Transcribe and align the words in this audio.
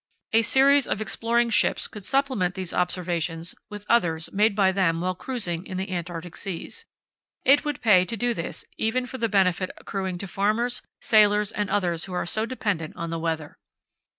A 0.33 0.41
series 0.41 0.87
of 0.87 0.99
exploring 0.99 1.51
ships 1.51 1.87
could 1.87 2.03
supplement 2.03 2.55
these 2.55 2.73
observations 2.73 3.53
with 3.69 3.85
others 3.87 4.31
made 4.33 4.55
by 4.55 4.71
them 4.71 4.99
while 4.99 5.13
cruising 5.13 5.63
in 5.63 5.77
the 5.77 5.91
Antarctic 5.91 6.35
Seas. 6.35 6.87
It 7.45 7.63
would 7.65 7.81
pay 7.81 8.03
to 8.05 8.17
do 8.17 8.33
this, 8.33 8.65
even 8.77 9.05
for 9.05 9.19
the 9.19 9.29
benefit 9.29 9.69
accruing 9.77 10.17
to 10.17 10.25
farmers, 10.27 10.81
sailors, 11.01 11.51
and 11.51 11.69
others 11.69 12.05
who 12.05 12.13
are 12.13 12.25
so 12.25 12.47
dependent 12.47 12.95
on 12.95 13.11
the 13.11 13.19
weather. 13.19 13.59